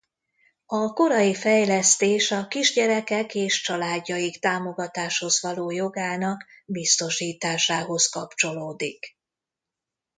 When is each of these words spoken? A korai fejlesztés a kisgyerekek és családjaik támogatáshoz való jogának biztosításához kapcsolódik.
A 0.65 0.93
korai 0.93 1.33
fejlesztés 1.35 2.31
a 2.31 2.47
kisgyerekek 2.47 3.35
és 3.35 3.61
családjaik 3.61 4.39
támogatáshoz 4.39 5.41
való 5.41 5.71
jogának 5.71 6.45
biztosításához 6.65 8.05
kapcsolódik. 8.07 9.17